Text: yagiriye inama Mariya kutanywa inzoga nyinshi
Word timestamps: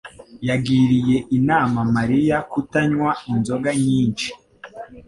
yagiriye 0.49 1.17
inama 1.37 1.79
Mariya 1.95 2.37
kutanywa 2.51 3.09
inzoga 3.31 3.69
nyinshi 3.85 4.29